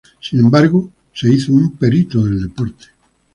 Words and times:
Sin 0.19 0.39
embargo, 0.39 0.89
se 1.13 1.31
hizo 1.31 1.53
un 1.53 1.77
perito 1.77 2.23
del 2.23 2.41
deporte. 2.41 2.85